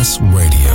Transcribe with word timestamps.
Radio. 0.00 0.69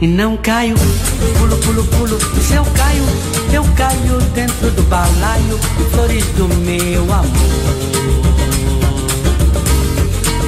E 0.00 0.06
não 0.06 0.36
caio. 0.38 0.74
Pulo, 1.38 1.56
pulo, 1.58 1.84
pulo, 1.84 2.18
se 2.40 2.54
eu 2.54 2.64
caio, 2.64 3.04
eu 3.52 3.64
caio 3.76 4.20
dentro 4.34 4.70
do 4.70 4.82
balaio, 4.84 5.58
flores 5.92 6.24
do 6.36 6.48
meu 6.64 7.02
amor. 7.04 7.26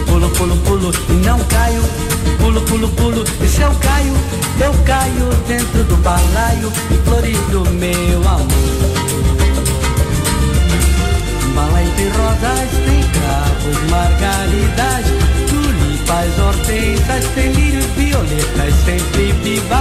Pulo, 0.07 0.29
pulo, 0.31 0.57
pulo 0.65 0.93
e 1.09 1.13
não 1.25 1.39
caio. 1.45 1.83
Pulo, 2.39 2.61
pulo, 2.63 2.89
pulo, 2.89 3.25
e 3.41 3.49
se 3.49 3.61
eu 3.61 3.71
caio, 3.81 4.15
eu 4.61 4.75
caio 4.85 5.29
dentro 5.47 5.85
do 5.85 5.97
balaio, 5.99 6.73
flores 7.05 7.39
do 7.51 7.69
meu 7.71 8.21
amor. 8.29 8.47
Balaio 11.55 11.91
de 11.93 12.09
rosas, 12.09 12.71
tem 12.85 13.03
cravos, 13.13 13.91
margaridas, 13.91 15.28
tulipas, 16.09 16.39
hortensas, 16.39 17.25
tem 17.35 17.53
lírios, 17.53 17.85
violetas, 17.97 18.75
sempre 18.85 19.33
viva. 19.45 19.81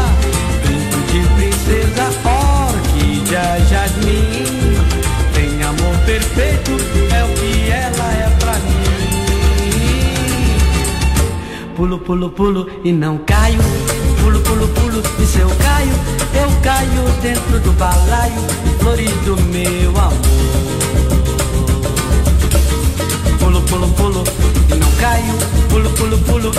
Brinco 0.62 1.00
de 1.12 1.22
princesa, 1.36 2.12
orquídea, 2.26 3.60
jasmim. 3.70 4.46
Tem 5.34 5.64
amor 5.64 5.98
perfeito, 6.06 6.72
é 7.14 7.24
o 7.24 7.28
que 7.36 7.72
ela 7.72 8.14
é 8.14 8.30
pra 8.40 8.54
mim. 8.54 8.84
Pulo, 11.76 11.98
pulo, 12.00 12.30
pulo 12.30 12.68
e 12.84 12.92
não 12.92 13.18
caio. 13.20 13.60
Pulo, 14.22 14.40
pulo, 14.42 14.68
pulo 14.68 15.02
e 15.20 15.26
se 15.26 15.40
eu 15.40 15.50
caio, 15.50 15.94
eu 16.34 16.52
caio 16.62 17.04
dentro 17.22 17.60
do 17.60 17.72
balaio, 17.74 18.42
flores 18.80 19.12
do 19.26 19.38
meu 19.44 19.90
amor 19.92 20.38
pulo, 23.48 23.62
pulo, 23.62 23.88
pulo 23.94 24.24
balaio, 25.18 25.34
pulo, 25.70 25.90
pulo, 25.92 26.18
pulo. 26.20 26.52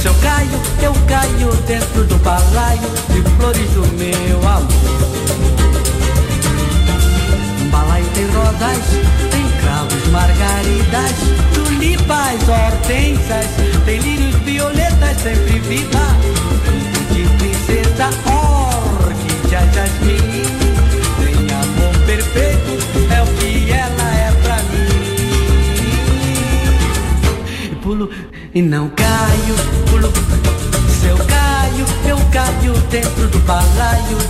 Se 0.00 0.06
eu 0.06 0.14
caio, 0.14 0.60
eu 0.82 0.92
caio 1.06 1.52
dentro 1.66 2.04
do 2.04 2.16
balaio 2.18 2.90
de 3.10 3.22
flores 3.36 3.70
do 3.70 3.86
meu 3.96 4.38
amor. 4.48 4.68
Um 7.60 7.70
balaio 7.70 8.06
tem 8.14 8.26
rosas, 8.26 8.84
tem 9.30 9.48
cravos, 9.60 10.06
margaridas, 10.08 11.14
tulipas, 11.54 12.48
hortensas, 12.48 13.46
tem 13.84 13.98
lírios, 14.00 14.34
violetas, 14.42 15.16
sempre 15.22 15.58
viva. 15.60 16.16
De 17.12 17.22
princesa, 17.38 18.10
orquídea, 18.26 19.60
jasmim. 19.72 20.21
pulo 27.92 28.08
e 28.54 28.62
não 28.62 28.88
caio, 28.88 29.54
pulo. 29.90 30.10
Se 30.88 31.06
eu 31.08 31.16
caio, 31.16 31.84
eu 32.08 32.16
caio 32.30 32.72
dentro 32.90 33.28
do 33.28 33.38
balaio 33.40 34.21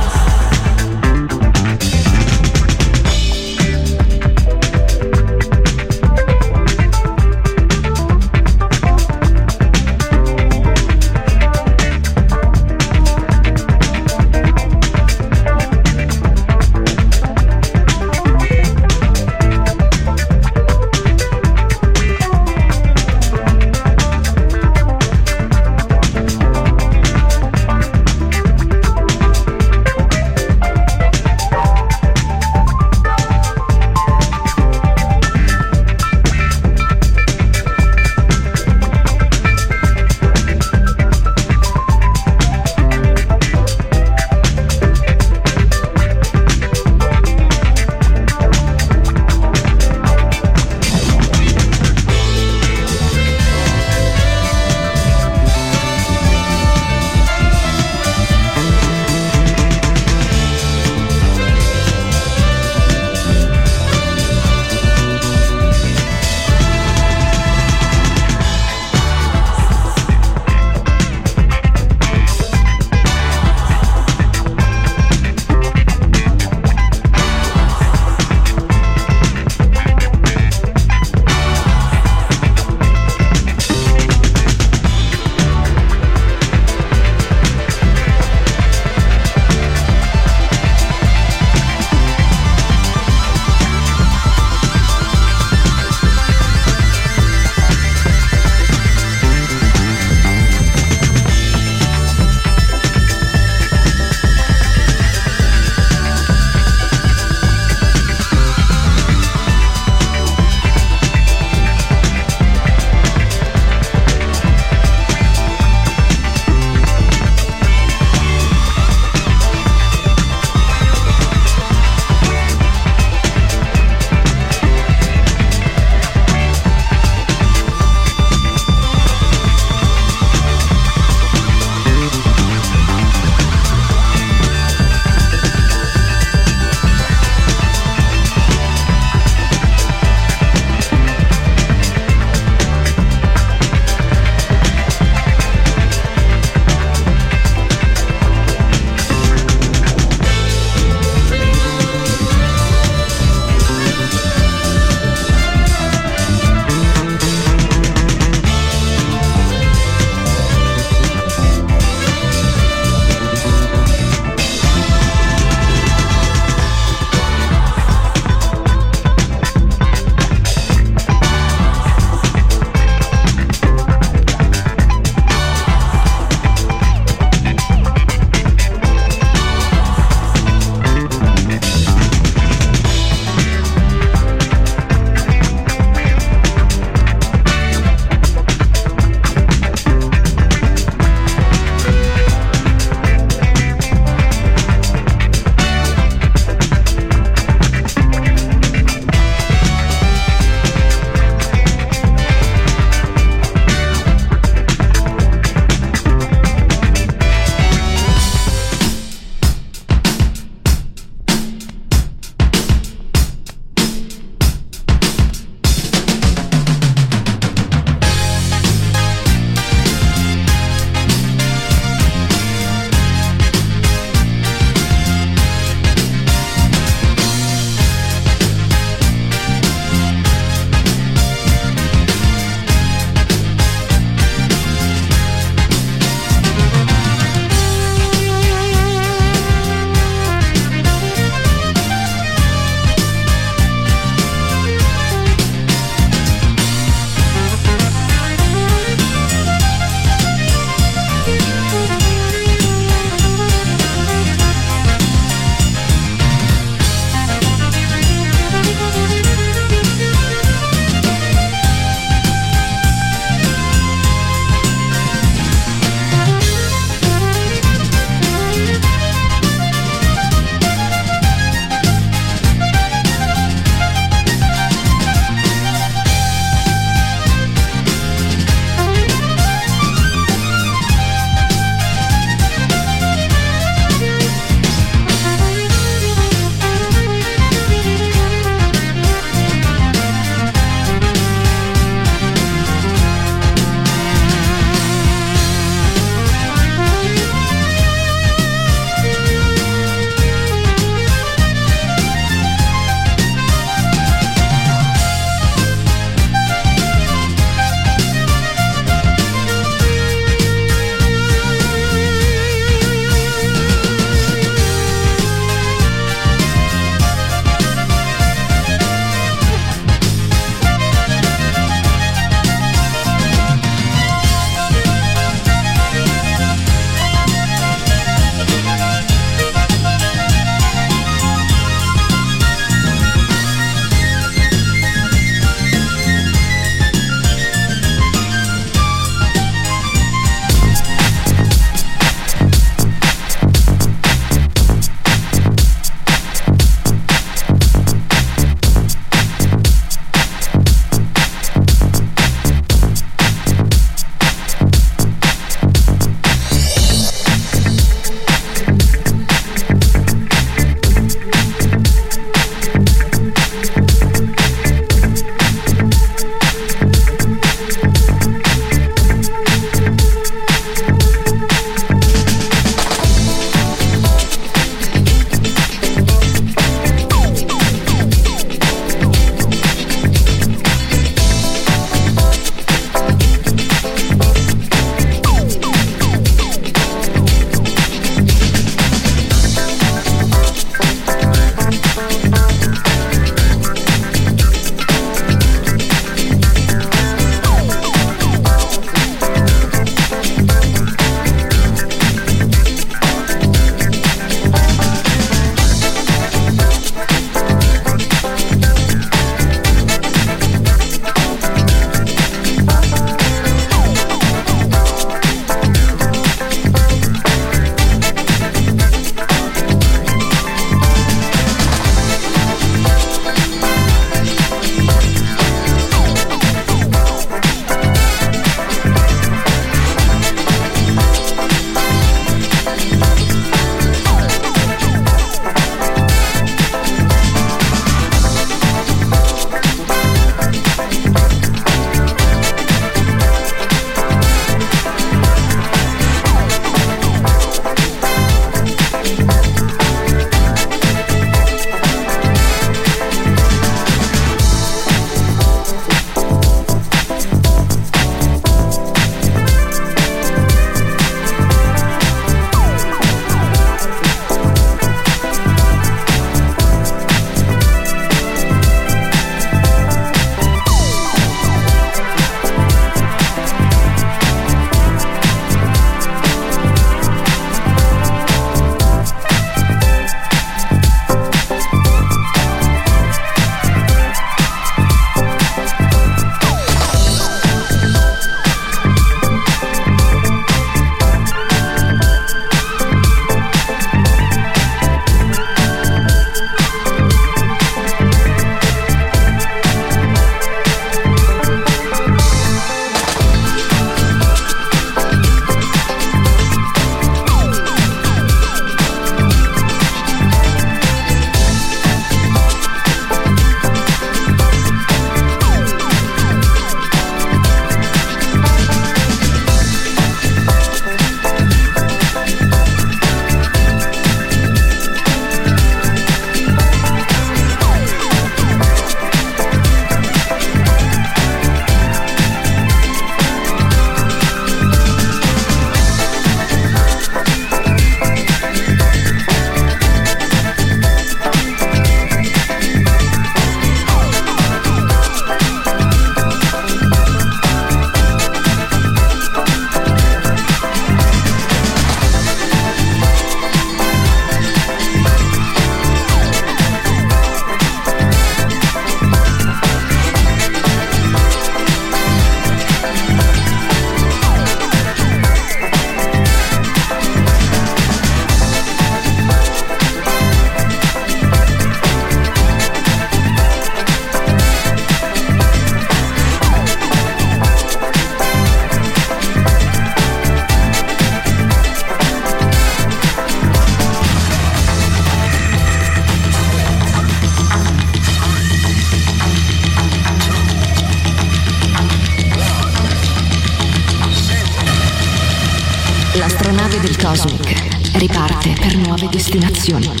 Producción. 599.71 600.00